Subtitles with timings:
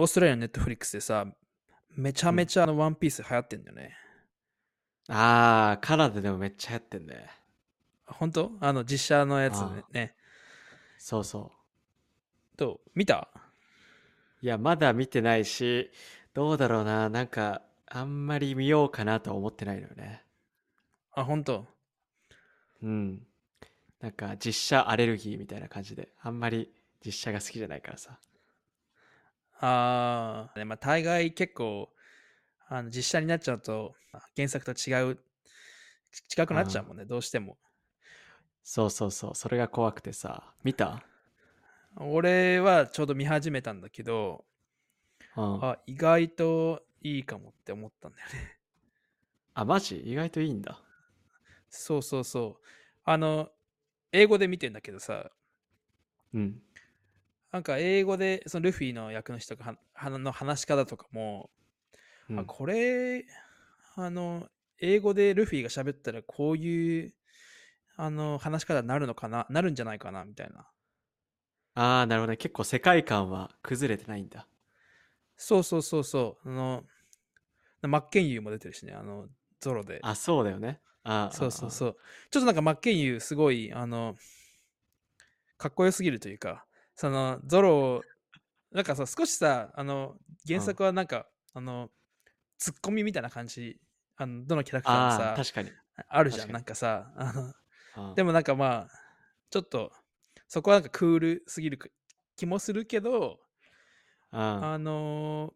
[0.00, 1.26] オーストラリアのネットフリックスでさ、
[1.94, 3.94] めちゃめちゃあのワンピース流行ってんだよね。
[5.08, 7.26] あー、カナダでもめっちゃ流行ってんね。
[8.06, 8.52] 本当？
[8.60, 9.60] あの実写のやつ
[9.92, 10.14] ね。
[10.96, 11.52] そうそ
[12.56, 12.90] どう？
[12.94, 13.28] 見た？
[14.42, 14.46] う。
[14.46, 15.90] いや、まだ見てないし、
[16.32, 17.10] どうだろうな。
[17.10, 20.22] なんか、あんまり見ようかなとは思ってないのよね。
[21.12, 21.66] あ、本当？
[22.82, 23.26] うん。
[24.00, 26.72] なんか、実写アレルギーみたいな感じで、あんまり
[27.04, 28.18] 実写が好きじゃないからさ。
[29.62, 31.90] ああ、ねまあ、大概結構
[32.68, 33.94] あの実写になっちゃうと
[34.36, 35.18] 原作と違う、
[36.36, 37.58] 違くなっちゃうもんね、どうしても。
[38.62, 39.34] そうそうそう。
[39.34, 40.54] それが怖くてさ。
[40.64, 41.02] 見た？
[41.96, 44.44] 俺はちょうど見始めたんだけど、
[45.36, 45.64] うん。
[45.64, 48.60] あ、あ、意外といいかもって思ったんだよね。
[49.64, 49.98] マジ？
[50.00, 50.80] 意外といいんだ。
[51.68, 52.66] そうそうそう。
[53.04, 53.50] あの、
[54.12, 55.30] 英語で見てんだけどさ、
[56.32, 56.62] うん。
[57.52, 61.50] なんか英語でそのルフィの役の人がの話し方とかも、
[62.28, 63.24] うんあこれ
[63.96, 64.46] あの
[64.78, 67.12] 英語でルフィが喋ったらこういう
[67.96, 70.66] あの話し方になるのかななるんじゃないかなみたいな
[71.74, 72.36] ああ、なるほどね。
[72.36, 74.46] 結構世界観は崩れてないんだ。
[75.36, 76.84] そうそうそうそうあの
[77.82, 79.26] マッケンユーも出てるしねあの
[79.60, 80.80] ゾロであ、そうだよね。
[81.02, 81.70] あそうそうう。
[81.70, 81.96] そう
[82.30, 84.16] ちょっとなんかマッケンユーすごいあの
[85.56, 86.64] かっこよすぎるというか
[87.00, 88.02] そのゾロ
[88.72, 91.88] なんかさ少しさあの原作はなんか、あの
[92.58, 93.78] ツッコミみたいな感じ
[94.18, 95.72] あのどのキャラクターもあさあ、確かに。
[96.10, 96.52] あるじゃん。
[96.52, 97.54] なんかさあの
[97.94, 98.88] あでもなんかまあ
[99.48, 99.90] ちょっと
[100.46, 101.78] そこはなんかクールすぎる
[102.36, 103.40] 気もするけど
[104.30, 105.54] ああの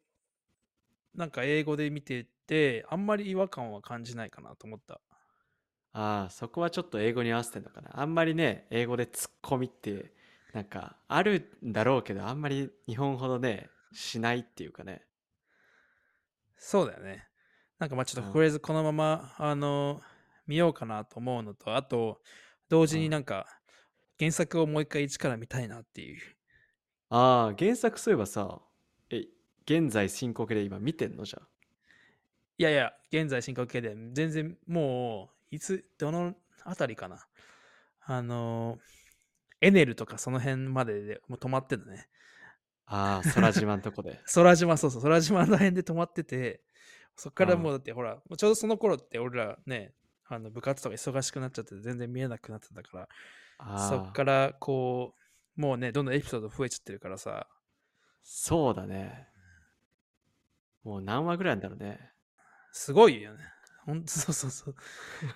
[1.15, 4.99] ーなんか英語で見ててあんまり違和感は感じないかなと思った。
[5.93, 8.01] ああ、そこはちょっと英語に合わせてんのかな。
[8.01, 10.13] あんまりね、英語でツッコミって、
[10.55, 15.07] なんか、あるんだろうけど、あんまり日本ほどね、しないっていうかね。
[16.57, 17.25] そうだよね。
[17.79, 18.25] なんかまあちょっうん。
[18.25, 20.15] ととりあえずこのまま、あのー
[20.47, 22.21] 見ようかなと思うのとあと
[22.69, 23.47] 同時になんか
[24.19, 26.21] 原作をもう一回一から見たいなっていう。
[27.09, 28.61] ああ、原作そういえばさ、
[29.11, 29.27] え、
[29.65, 31.49] 現在進行形で今見てんのじゃあ。
[32.59, 33.97] いやいや現在進行形で。
[34.13, 36.35] 全然もういつどの
[36.65, 37.27] あたりかな。
[38.01, 39.04] あのー
[39.65, 42.09] エネルとかその辺まででもう止まってるね
[42.87, 44.21] ああ、空島のとこで。
[44.35, 46.63] 空島、そうそう、空島の辺で止まってて、
[47.17, 49.95] そっからうんもうだってほら、ちょうどその頃って俺らね、
[50.27, 53.09] あの部活とか忙しくなっちゃって全然見えなくなってたか
[53.59, 55.15] ら、そっからこ
[55.57, 57.49] う、もうね、どんどんエピソード増えちゃってるからさ、
[58.23, 59.29] そうだね。
[60.83, 62.11] もう何話ぐらいなんだろうね。
[62.73, 63.45] すごいよね。
[63.85, 64.75] ほんと、そうそうそう。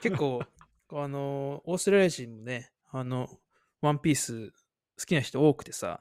[0.00, 0.43] 結構、
[0.93, 3.28] あの、オーストラリア人もね、あの、
[3.81, 4.50] ワンピース
[4.99, 6.00] 好きな人多くてさ、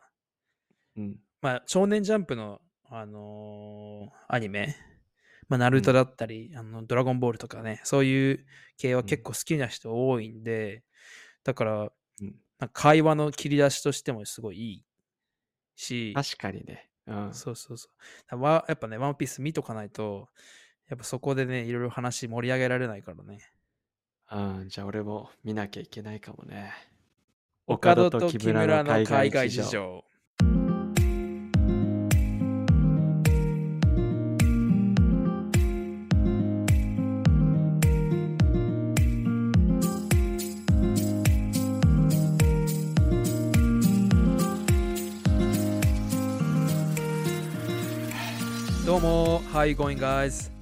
[0.95, 1.19] うん。
[1.41, 4.75] まあ、少年ジャンプの、あのーアニメ、
[5.49, 8.45] まあ、ナルトだったり、あのドラゴンボールとかね、そういう
[8.77, 10.83] 系は結構好きな人多いんで、
[11.43, 14.85] だから、うんなんか会話の切り出しとしてもすごいいい
[15.75, 16.89] し、確かにね。
[17.05, 17.33] うん。
[17.33, 17.87] そうそうそ
[18.31, 18.43] う。
[18.43, 20.27] やっぱね、ワンピース見とかないと、
[20.89, 23.51] やっぱそこでね、いろいろ話盛り上げられないからね。
[24.31, 26.73] うん、じゃあ俺も見なきゃいけないかもね。
[27.69, 30.05] 岡戸と木村の海外事情
[48.85, 50.56] どうも、Hi going ス。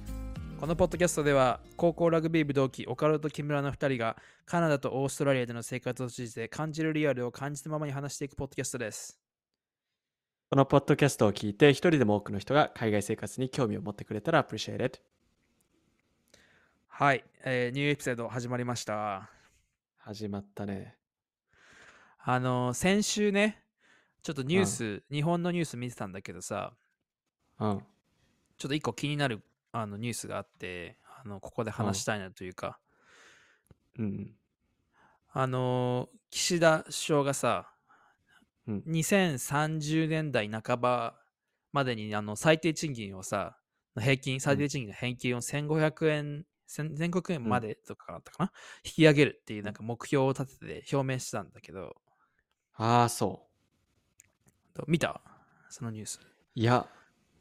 [0.58, 9.20] このポッドキャストでは高校ラグビー部同期岡田と木村の2人がカナダとオーストラリアでの生活を通じて感じるリアルを感じたままに話していくポッドキャストです。
[10.48, 15.00] このポッドキャストを聞いて一人でも多くの人が海外生活に興味を持ってくれたら appreciate it。
[16.88, 19.28] はい、えーニューエピソード始まりました。
[19.98, 20.96] 始まったね。
[22.18, 23.62] あの、先週ね、
[24.22, 26.72] ちょっとニュース、日本のニュース見てたんだけどさ、
[27.60, 27.78] うん。
[28.56, 29.42] ちょっと一個気になる
[29.80, 32.78] あのニュースがあって、あのここで話したいなというか、
[33.98, 34.36] うん。
[35.28, 37.72] あの、岸田首相がさ、
[38.66, 41.20] うん2030年代半ば
[41.72, 43.58] までにあの最低賃金をさ、
[43.98, 48.52] 平均、最低賃金の平均を1500円、1000全国円までとかだったかな、
[48.84, 51.96] 引き上げるっていうなんか目標を立てて表明してたんだけど、
[52.74, 53.48] ああ、そ
[54.74, 55.20] ど見た？
[55.68, 56.20] そのニュース。
[56.56, 56.60] う。
[56.60, 56.88] いや、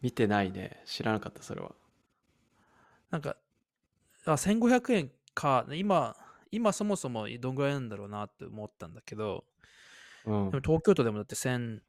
[0.01, 0.81] 見てないね。
[0.85, 1.73] 知らなかった、それは。
[3.11, 3.37] なんか、
[4.25, 6.15] あ、1500円か、今、
[6.51, 9.45] 今そもそもどんぐらいなんだろうなって思ったんだけど、
[10.25, 10.61] うんでも。
[10.63, 11.81] 東京都でもだって1000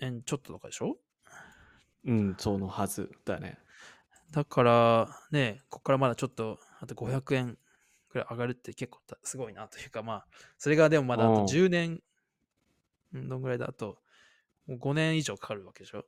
[0.00, 0.98] 円ちょっととかでしょ？
[2.04, 3.58] ううん、そのはずだよね。
[4.30, 7.58] だから、ね、ここからまだちょっと、あと500円
[8.08, 10.26] くらい上がるって結構たすごいなというか、まあ、
[10.58, 12.02] それがでもまだあとうん10年、
[13.12, 13.68] うんどんぐらいだ？
[13.68, 13.98] あと、
[14.66, 16.04] もう5年以上かかるわけでしょ？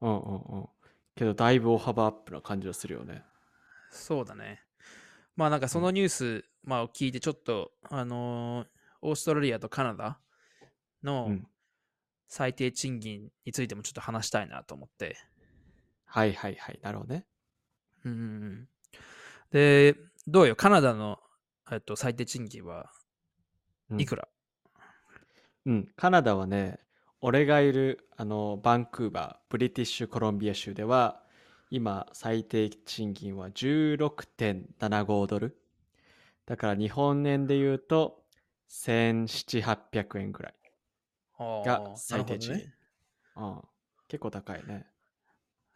[0.00, 0.68] うんうんうん。
[1.16, 3.22] けど、だいぶ大幅アップな感じはするよね。
[3.90, 4.62] そうだね。
[5.36, 8.66] まあなんかそのニュース、まあ、を聞いてちょっと、あのー
[9.02, 10.20] オーストラリアとカナダ
[11.02, 11.46] のうん
[12.32, 15.16] 最低賃金についてもちょっと話したいなと思って。
[16.04, 16.78] はいはいはい。
[16.80, 17.26] なるほどね。
[18.04, 18.68] うんうんうん
[19.50, 19.96] で、
[20.28, 21.18] どうよ、カナダの、
[21.72, 22.92] えっと、最低賃金は
[23.90, 24.28] うんいくら、
[25.66, 26.78] うん、カナダはね、
[27.22, 31.22] 俺がいるあのバンクーバー、ブリティッシュコロンビア州では、
[31.70, 35.56] 今、最低賃金は16.75ドル。
[36.46, 38.24] だから日本円で言うと、
[38.68, 39.62] 1700、
[39.92, 40.54] 800円ぐらい。
[41.38, 42.74] あがー最低賃金ね。
[43.36, 43.60] うん、
[44.08, 44.86] 結構高いね。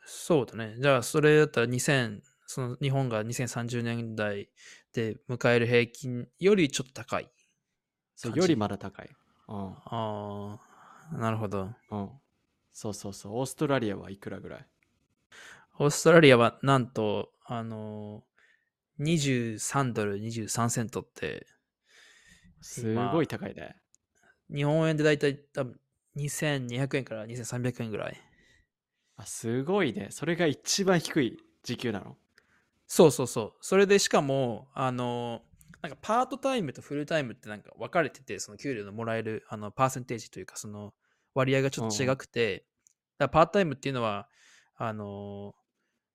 [0.06, 0.76] そうだね。
[0.78, 4.48] じゃあ、それだったら2000、その日本が2030年代
[4.92, 7.30] で迎える平均よりちょっと高い。
[8.16, 9.10] そうよりまだ高い。
[9.48, 10.58] うん、ああ、
[11.12, 11.70] なるほど。
[11.90, 12.10] うん。
[12.72, 13.38] そうそうそう。
[13.38, 14.66] オーストラリアはいくらぐらい？
[15.78, 21.46] オーストラリアはなんと、あのー、23ドル23セントって、
[22.60, 23.76] すごい高いね。
[24.52, 25.80] 日本円でだいたい多分
[26.16, 28.20] 2200円から2300円ぐらい。
[29.16, 30.08] あすごいね。
[30.10, 32.16] それが一番低い時給なの？
[32.86, 33.52] そうそうそう。
[33.60, 35.53] それでしかも、あのー
[35.84, 40.94] なんかパートタイムとフルタイムってなんか分かれてて、その給料のもらえるあのパーセンテージというか、その
[41.34, 42.64] 割合がちょっと違くて、
[43.18, 44.26] だからパートタイムっていうのは、
[44.76, 45.64] あのー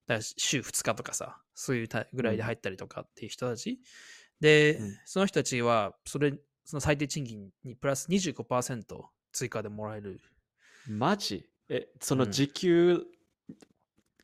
[0.08, 3.80] だ週2日とかさ、そういうたぐらいで入ったりとかっていう人たち。
[4.40, 4.98] で、うん。
[5.06, 6.34] その人たちは、それ、
[6.66, 10.20] その最低賃金にプラス25%追加でもらえる。
[10.88, 11.48] マジ？
[11.70, 12.32] え、そのうん。
[12.32, 13.06] 時給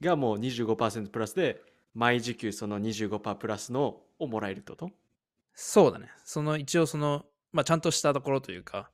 [0.01, 1.62] がもう25%プラスで、
[1.94, 5.05] 毎時給その25%プラスのをもらえるってこと？
[5.56, 6.12] そうだね。
[6.24, 8.92] その一応その、まあ、ちゃんとしたところというか、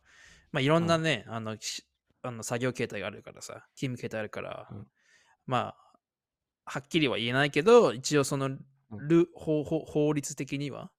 [0.52, 1.84] まあ、いろんなね、あのし
[2.22, 4.88] あの作業形態があるからさ、勤務形態あるから、うん
[5.48, 5.76] まあ、
[6.66, 8.50] はっきりは言えないけど、一応その
[8.92, 10.92] ル、法法法律的には、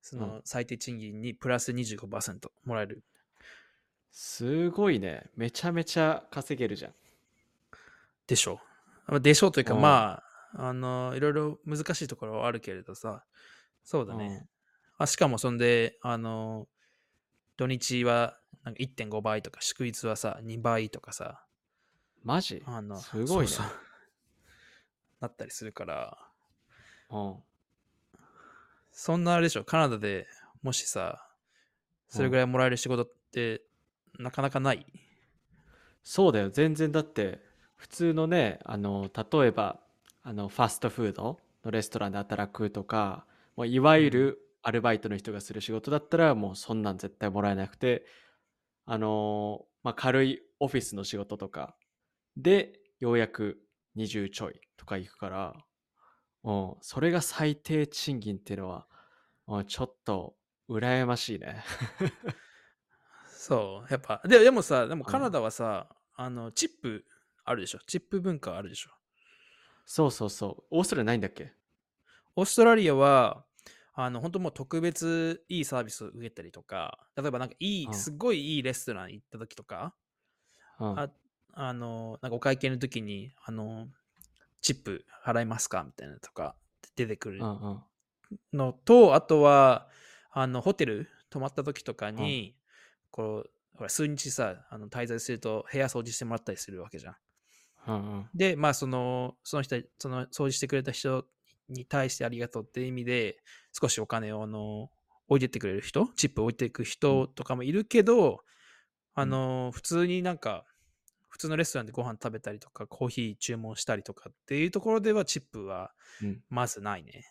[0.00, 3.02] その最低賃金にプラス25%もらえる。
[4.12, 5.28] すごいね。
[5.34, 6.92] めちゃめちゃ稼げるじゃん。
[8.28, 8.60] でしょ
[9.08, 9.20] う。
[9.20, 10.22] でしょうというか、うんま
[10.54, 13.24] あ、あの、いろいろ難しいところはあるけれどさ、
[13.82, 14.46] そうだね。
[14.98, 16.68] あしかもそんで、あの、
[17.56, 21.44] 土日はなんか1.5倍とか、祝日はさ、2倍とかさ、
[22.22, 22.62] マジ？
[22.66, 23.52] あの、すごいね。
[23.52, 23.66] そうそう。
[25.20, 26.18] なったりするから、
[27.10, 27.36] うん。
[28.90, 30.26] そんなあれでしょ、カナダで
[30.62, 31.28] もしさ、
[32.08, 33.62] それぐらいもらえる仕事って、
[34.18, 34.86] なかなかない？
[36.02, 36.50] そうだよ。
[36.50, 37.40] 全然だって、
[37.76, 39.80] 普通のね、あの、例えば、
[40.22, 43.26] あの、ファストフードのレストランで働くとか、
[43.56, 48.06] もういわゆるアルバイトの人がする仕事だったら、もうそんなん絶対もらえなくて、
[48.86, 51.76] あの、まあ、軽いオフィスの仕事とか
[52.36, 53.58] で、ようやく
[53.96, 55.54] 20ちょいとか行くから、
[56.44, 58.86] うん、それが最低賃金っていうのは、
[59.46, 60.36] うんちょっと
[60.70, 61.62] 羨ましいね。
[63.28, 67.04] そう、やっぱ、ででもさ、でもうんカナダはさ、あの、チップ
[67.44, 67.78] あるでしょ？
[67.86, 68.90] チップ文化あるでしょ？
[69.84, 70.78] そうそうそう。
[70.78, 71.52] オーストラリアないんだっけ？
[72.36, 73.43] オーストラリアは、
[73.94, 79.94] あの、本当もう特別いいサービスを受けたりとか、例えばなんかいい、うんすごいいいレストラン行った時とか、
[80.78, 81.10] うんあ
[81.52, 83.88] あの、なんかお会計の時に、あの、
[84.62, 85.84] チップ払いますか？
[85.84, 86.56] みたいなのとか
[86.96, 87.84] 出てくるうんうん。
[88.52, 89.88] のと、あとは、
[90.30, 92.56] あの、ホテル泊まった時とかに、
[93.10, 97.16] こう、ほら、数日さ、あの滞在すると部屋掃除してもらったりするわけじゃん。
[97.86, 98.30] うんうん。
[98.34, 101.26] で、まあ、その、その人、その掃除してくれた人
[101.68, 103.38] に対してありがとうっていう意味で、
[103.72, 104.90] 少しお金を、あの、
[105.28, 108.44] 置いてってくれる人、チップ置いていく人とかもいるけど、
[109.14, 110.64] あの、普通になんか、
[111.28, 115.92] 普通のレストランでご飯食べたりとか、コーヒー注文したりとかっていうところでは、チップは
[116.22, 117.24] うんまずないね。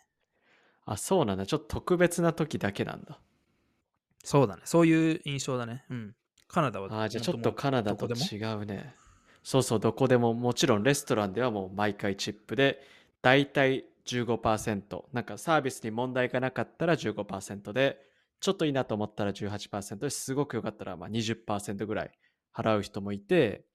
[0.86, 1.46] あ、そうなんだ。
[1.46, 3.20] ちょっと特別な時だけなんだ。
[4.24, 4.62] そうだね。
[4.66, 5.86] そういう印象だね。
[5.90, 6.16] うん。
[6.48, 6.88] カナダは。
[6.88, 8.96] あーじゃあちょっとカナダと違うね。
[9.44, 12.82] そうそう、どこでも、もちろんレストランではもう毎回チップで、
[13.22, 15.04] だいたい15%。
[15.14, 18.00] なんかサービスに問題がなかったら15%で、
[18.40, 22.12] ちょっといいなと思ったら18%ですごく良かったらまあ20%ぐらい
[22.54, 23.66] 払う人もいて、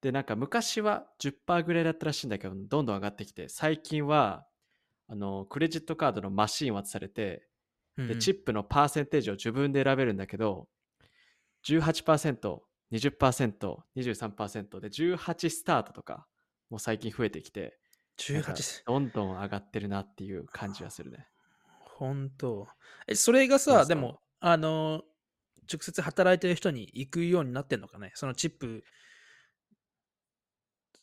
[0.00, 4.46] で、なんか昔は10%ぐらいだったらしいんだけど、どんどん上がってきて、最近は、
[5.06, 7.46] あの、クレジットカードのマシン渡されて、
[7.96, 10.68] で、チップのパーセンテージを自分で選べるんだけど、
[11.66, 12.60] 18%、
[12.92, 16.26] 20%、23%で18スタートとか
[16.70, 17.78] もう最近増えてきて、
[18.30, 18.82] なんか18。
[18.86, 21.26] どんどん上がってるなっていう感じはするね。
[21.98, 22.68] 本当。
[23.06, 25.02] え、それがさ、でも、あの、
[25.72, 28.10] 直接働いてる人に行くようになってんのかね？
[28.14, 28.84] そのチップ、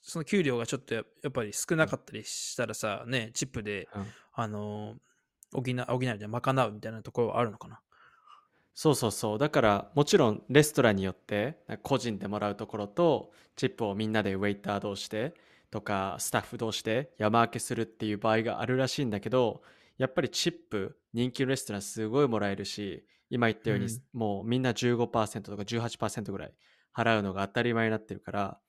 [0.02, 4.96] その給料がちょっとややっぱり少なかったりしたらさ、ね、チップで、うんあの、
[5.54, 7.80] 補う、補うで賄うみたいなところはあるのかな？
[8.74, 9.38] そうそうそう。
[9.38, 15.34] だからもちろんレストランによって個人でもらうところとチップをみんなでウェイター同士で
[15.72, 19.62] とかスタッフ同士で山分けするっていう場合があるらしいんだけど
[19.98, 24.02] やっぱりチップ人気のレストランすごいもらえるし今言ったように、うん。
[24.14, 26.54] もうみんな15%とか18%ぐらい
[26.96, 28.60] 払うのが当たり前になってるから、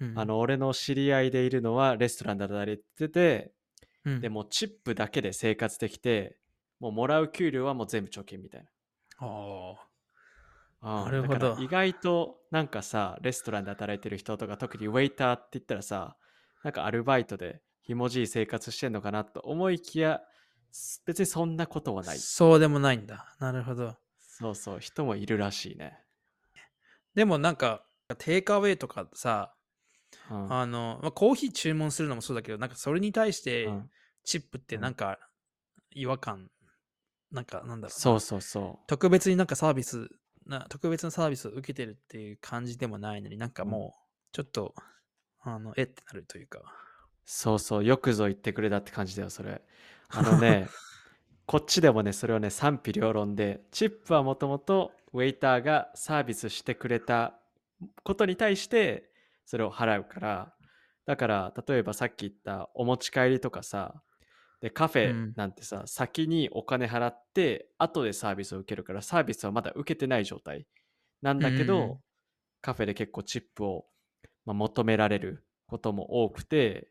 [0.00, 0.18] うん。
[0.18, 3.52] あの俺の知り合いでいるのはレストランで働いてて
[4.04, 4.20] うん。
[4.20, 6.36] でもうチップだけで生活できて
[6.80, 8.68] もうもらう給料はもう全部貯金みたいな。
[9.18, 9.74] あ
[10.82, 11.04] うん。
[11.04, 11.56] なるほど。
[11.60, 16.16] 意外となんかさレストランで働いてる人とか特にウェイターって言ったらさ
[16.64, 20.22] なんかアルバイトでひもじい生活してんのかなと思いきや
[20.72, 22.18] す別にそんなことはあ、ない。
[22.18, 23.36] そうでもないんだ。
[23.38, 23.96] なるほど。
[24.18, 24.80] そうそう。
[24.80, 25.96] 人もいるらしいね、
[27.14, 27.84] でもなんか、
[28.18, 29.54] テイクアウェイとかさ、
[30.30, 30.52] うん。
[30.52, 33.90] あの、まあ、コーヒー注文するのもそうだけど、なんかそれに対してうん。
[34.24, 35.18] チップってなんか
[35.90, 36.50] 違和感、
[37.30, 37.90] なんかなんだろうな。
[37.90, 40.08] そうそうそ特別になんかサービス
[40.46, 44.00] な、特別なサービスを受けてるっていう感じでもないのになんかもう、
[44.32, 44.74] ちょっと、
[45.44, 46.60] あの、えってなるというか。
[46.60, 46.64] う
[47.24, 49.62] そうそうよくぞ言ってくれたって感じだよそれ。
[50.10, 50.68] あのね
[51.46, 57.38] こっちでもねそれをね賛否両論でチップはもともとウェイターがサービスしてくれた
[58.04, 59.10] ことに対して
[59.46, 60.54] それを払うから。
[61.06, 64.02] だから例えばさっき言ったお持ち帰りとかさ
[64.60, 65.34] でカフうん。
[65.34, 70.66] ェなんてさ、先にお金払って後でサービスを受けるからサービスはまだ受けてない状態
[71.22, 72.00] なんだけど、うん。
[72.62, 73.86] カフェで結構チップを、
[74.46, 76.88] まあ、求められることも多くて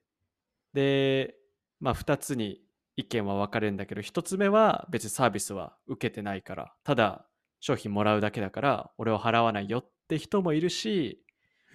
[0.73, 1.35] で
[1.79, 2.61] まあ2つに
[2.95, 7.25] 意見は分かれるんだけど1つ目は別にサービスは受けてないからただ
[7.59, 11.19] 商品もらうだけだから俺は払わないよって人もいるし、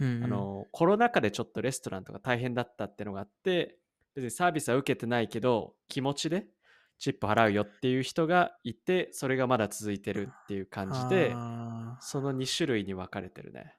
[0.00, 3.78] うんあのコロナ禍でちょっとレストランとか大変だったってのがあって
[4.14, 6.46] 別にサービスは受けてないけど気持ちで
[7.00, 13.74] チップ払うよっていう人がいてそれがまだ続いてるっていう感じであその2種類に分かれてるね。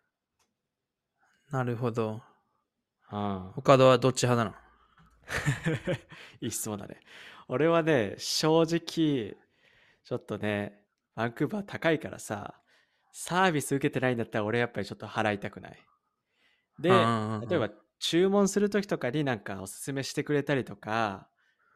[1.51, 2.21] ーなるほど。
[3.11, 4.55] うん、岡田はどっち派なの？
[6.41, 6.99] いい質問だね。
[7.47, 9.37] 俺はね、正直、
[10.03, 12.61] ちょっとね、バンクーバー高いからさ、
[13.11, 15.79] サービス受けてないんだったら俺やっぱりちょっと払いたくない。
[16.79, 21.27] で、例えば注文するときとかになんかおすすめしてくれたりとか、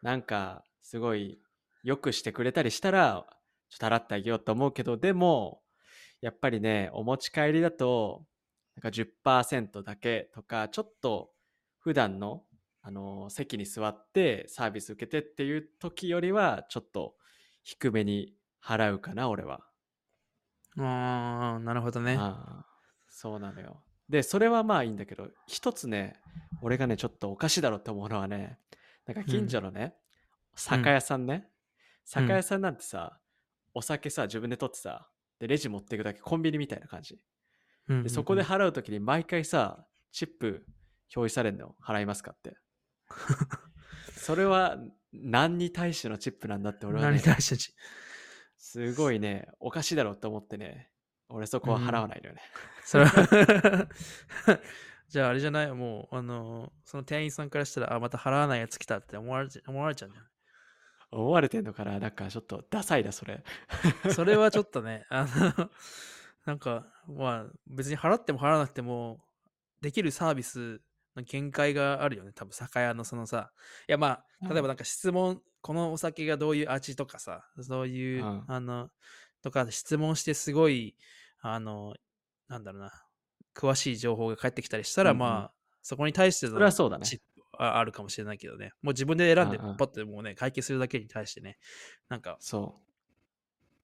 [0.01, 1.41] なんかすごい
[1.83, 3.25] よくしてくれたりしたら、
[3.69, 5.61] ちょっと払ってあげようと思うけど、でも、
[6.21, 8.25] やっぱりね、お持ち帰りだと、
[8.75, 11.31] なんか10%だけとか、ちょっと
[11.79, 12.43] 普段の、
[12.85, 17.15] あの席に座ってサービス受けてっていう時よりは、ちょっと
[17.61, 19.61] 低めに払うかな、俺は。
[20.77, 22.17] ああ、なるほどね。
[23.07, 23.83] そうなのよ。
[24.09, 26.19] で、それはまあいいんだけど、一つね、
[26.61, 28.59] 俺がね、ちょっとおかしいだろうって思うのはね、
[29.05, 29.95] なんか近所のね、
[30.55, 31.47] 酒屋さんね、
[32.03, 33.19] 酒屋さんなんてさ、
[33.73, 37.19] お酒さ、自分で取ってさ、で、レジ持っていくだけ、コンビニみたいな感じ。
[37.87, 38.03] うんうんうん。
[38.03, 40.65] で、そこで払うときに毎回さ、チップ
[41.15, 42.57] 表示されるの、払いますかって。
[44.15, 44.77] それは
[45.11, 47.73] 何に対してのチップなんだって俺は何ねに対してち
[48.57, 50.89] すごいね、おかしいだろうって思ってね、
[51.29, 52.41] 俺そこは払わないのよね。
[52.85, 53.89] それは
[55.09, 55.71] じゃああれじゃない？
[55.73, 60.23] もう、あの、その店員さんからしたら、あ、また払わないやつ来たって思われちゃ思われちゃうんじゃ
[61.11, 61.99] 思われてんのかな？
[61.99, 63.43] なんかちょっとダサいな、それ。
[64.11, 65.69] それはちょっとね、あの、
[66.45, 69.19] なんか、まあ、別に払っても払わなくても、
[69.81, 70.81] できるサービス
[71.15, 72.31] の限界があるよね。
[72.33, 73.51] 多分、酒屋のそのさ、
[73.87, 78.43] いやまあ、例えばなんか質問、このお酒がどういう味とかさ、そういう、うん。
[78.47, 78.89] あの、
[79.41, 80.95] とか質問してすごい、
[81.39, 81.95] あの、
[82.47, 82.91] なんだろうな、
[83.55, 85.19] 詳しい情報が返ってきたりしたら、うんうん。
[85.19, 87.05] まあ、そこに対してのそれはそうだね。
[87.57, 88.71] あるかもしれないけどね。
[88.81, 91.57] もう自分で選んで、パッてもうね、会計するだけに対してね、
[92.09, 92.81] なんか、そ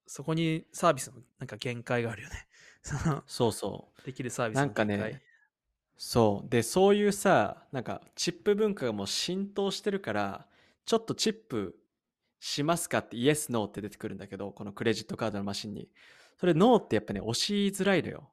[0.10, 2.48] そこにサービスのなんか限界があるよね。
[2.82, 3.24] そのう。
[3.28, 4.02] そうそう。
[4.04, 5.14] できるサービスなんかの限界。
[5.14, 5.24] ね、
[5.98, 6.50] そう。
[6.50, 10.48] で、そういうさ、なんかチップ文化がもう浸透してるから、
[10.86, 11.80] ちょっとチップ
[12.40, 15.92] しますかってイエス、ノーって出てくるんだけど、このクレジットカードのマシンに。
[16.40, 18.32] それノーってやっぱね、押しづらいのよ。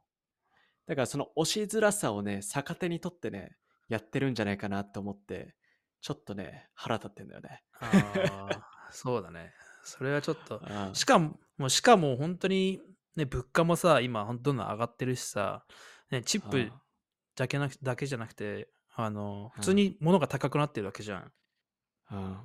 [0.86, 3.54] だからその押しづらさをね、逆手にとってね、
[3.88, 5.54] やってるんじゃないかなと思って、
[6.00, 7.62] ちょっとね、腹立ってんだよね。
[7.80, 9.52] ああ、そうだね。
[9.86, 10.60] それはちょっと。
[10.64, 12.80] ああしかも、もうしかも本当に、
[13.14, 15.64] ね、物価もさ、今、どんどん上がってるしさ、
[16.10, 16.70] ね、チップ
[17.36, 21.32] だけなくだけじゃなくて、あの、うん普通に物が高くなってるわけじゃん。
[22.10, 22.38] うん。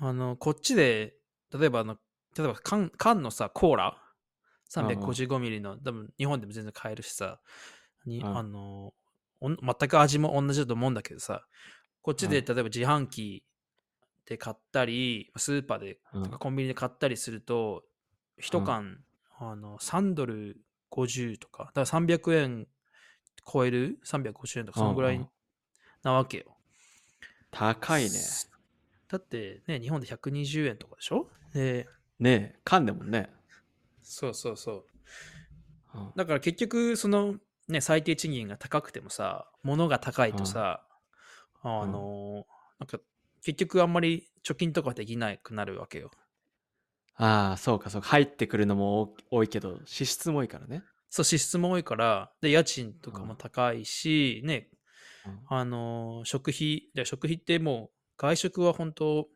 [0.00, 1.14] あの、こっちで、
[1.52, 1.96] 例えばあの、
[2.36, 3.98] 例えば缶缶のさ、コーラ、
[4.70, 7.40] 355ミリの、多分日本でも全然買えるしさ、
[8.06, 8.94] にうんあの、
[9.40, 11.46] 全く味も同じだと思うんだけどさ、
[12.00, 13.44] こっちでうん例えば自販機
[14.26, 17.84] で買ったり、スーパーでうんとかコンビニで買ったりすると、
[18.38, 18.98] 一缶、
[19.38, 20.60] あの3ドル
[20.90, 22.68] 50とか、だから300円
[23.50, 25.26] 超える ?350 円とか、そのぐらい
[26.02, 26.56] なわけよ。
[27.50, 28.10] 高いね。
[29.08, 31.28] だってね、日本で120円とかでしょ？
[31.52, 31.86] で、
[32.18, 33.30] ねえ、缶でもんね。
[34.02, 34.84] そうそうそう。
[35.94, 37.36] うんだから結局、その
[37.68, 40.86] ね、最低賃金が高くてもさ、物が高いとさ、
[41.62, 42.46] あの、
[42.78, 42.98] なんか
[43.42, 46.10] 結局あんまり貯金とかできなくなるわけよ。
[47.14, 48.08] ああ、そうか、そうか。
[48.08, 50.84] 入ってくるのも多多いけど、支出も多いからね。
[51.10, 54.70] そう、支出も多いから、で、家賃とかも高いし、ね、
[55.24, 59.28] うんあの、食費、で食費ってもう、外食は本当、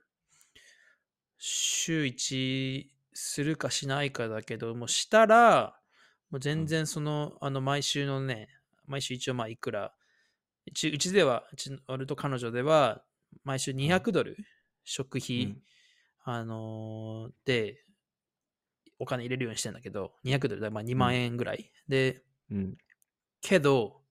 [1.38, 5.80] 週1するかしないかだけど、もうしたら、
[6.30, 8.48] もう全然その、あの、毎週のね、
[8.86, 9.94] 毎週一応まあいくら、
[10.66, 13.04] うちうちでは、うち俺と彼女では、
[13.44, 14.36] 毎週200ドル、
[14.84, 15.62] 食費、うん。
[16.24, 17.82] あのーで、
[18.98, 21.70] お金入れるようにしてんだけど、200ドルだ、まあ2万円ぐらい。
[21.88, 22.78] で、うん。
[23.40, 24.02] けど、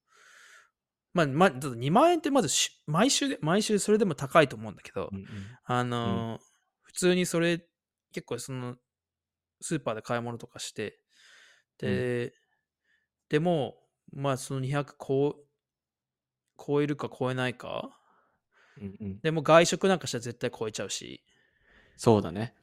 [1.14, 5.26] まあ、まあ、だって2万円ってまずし毎週で、毎週それでも高いと思うんだけど、うんうん。
[5.66, 6.42] あのー
[6.84, 7.58] 普通にそれ、
[8.14, 8.78] 結構その、
[9.60, 11.02] スーパーで買い物とかして、
[11.78, 12.34] で、
[13.28, 13.76] でも、
[14.14, 15.36] まあその200超
[16.58, 17.90] 超えるか超えないか、
[18.82, 21.24] うんうんでも外食なんかしたら絶対超えちゃうし、
[21.98, 22.54] そうだね。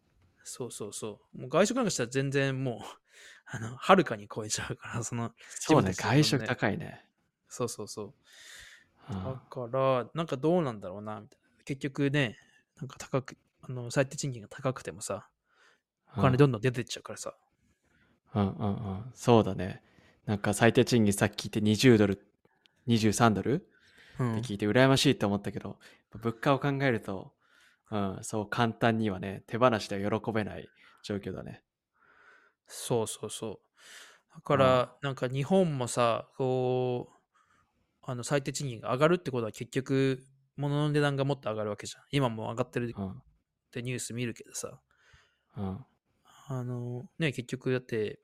[0.44, 1.40] そうそうそう。
[1.40, 2.98] もう外食なんかしたら全然もう、
[3.46, 5.92] あの、はるかに超えちゃうから、その、そうね。
[5.92, 7.04] 外食高いね。
[7.48, 8.06] そうそうそう。
[8.06, 8.14] うん
[9.24, 11.64] だから、なんかどうなんだろうな、みたいな。
[11.64, 12.38] 結局ね、
[12.76, 15.28] なんか高く、あの、最低賃金が高くてもさ、
[16.16, 17.34] お金どんどん出てっちゃうからさ。
[18.34, 19.12] うんうんうん。
[19.14, 19.82] そうだね。
[20.24, 22.24] なんか最低賃金さっき聞いて20ドル、
[22.86, 23.68] 23ドル
[24.16, 25.78] て聞いて羨ましいと思ったけど、
[26.20, 27.32] 物価を考えると、
[27.90, 30.68] うん、そう簡単にはね、手放しでは喜べない
[31.02, 31.62] 状況だね。
[32.66, 34.34] そうそうそう。
[34.34, 37.22] だから、なんか日本もさ、こう、
[38.02, 40.24] あの、最低賃金が上がるってことは結局、
[40.56, 42.04] 物の値段がもっと上がるわけじゃん。
[42.10, 43.10] 今も上がってるうん。
[43.10, 43.14] っ
[43.70, 44.80] てニュース見るけどさ。
[45.56, 45.84] うん。
[46.48, 48.20] あの、ね、結局だって、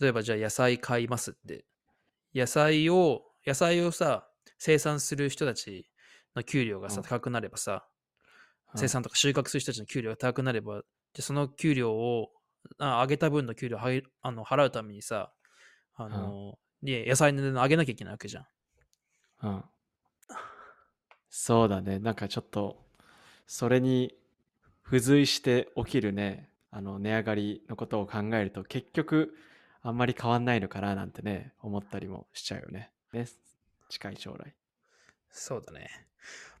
[0.00, 1.66] 例えばじゃあ野菜買いますって。
[2.34, 5.90] 野菜を、野菜をさ、生産する人たち
[6.36, 7.86] の給料がさ、うん高くなればさ、
[8.74, 10.82] うん生産とか収穫する人たちの給料が高くなれば、
[11.14, 12.30] でその給料を、
[12.78, 15.32] あ上げた分の給料をはいあの払うためにさ、
[15.96, 18.46] あの、ね野菜の値段上げなきゃいけないわけじゃん。
[19.42, 19.64] うん。
[21.28, 21.98] そうだね。
[21.98, 22.84] なんかちょっと、
[23.46, 24.14] それに
[24.84, 29.36] 付随して起きるね、あの、値上がりのことを考えると、結局、
[29.82, 32.92] あんまり変わんないのかななんてね、思ったりもしちゃうよね。
[33.12, 33.26] ね。
[33.90, 34.54] 近い将来。
[35.30, 35.90] そうだね。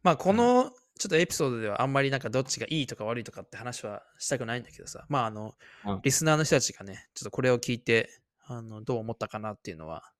[0.02, 5.54] まあ、この、ちょっとエピソードではあんまりなんかどっちがいいとか悪いとかって話はしたくないんだけどさ、まあ、あの、
[5.86, 8.10] うんリスナーの人たちがね、ちょっとこれを聞いて、
[8.46, 10.12] あの、どう思ったかなっていうのは、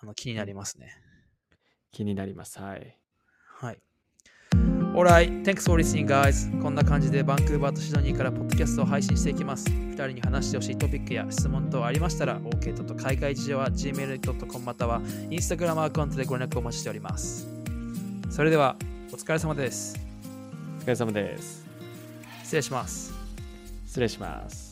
[0.00, 0.96] あの、気になりますね。
[1.92, 2.58] 気になります。
[2.58, 2.98] はい。
[3.46, 3.80] はい。
[4.96, 6.50] Alright, thanks for listening, guys.
[6.62, 9.68] こんな感じでバンクーバーとシドニーからポッドキャストを配信していきます。
[9.68, 17.46] 2人に話してほしいトピックや質問等ありましたら、OK と海外事情は gmail.com または Instagram アカウントでご連絡お待ちしております。
[18.30, 18.76] それでは、
[19.12, 20.00] お疲れ様です。
[20.80, 21.66] お疲れ様です。
[22.42, 23.12] 失礼します。
[23.84, 24.65] 失礼します。